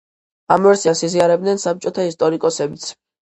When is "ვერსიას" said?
0.67-1.03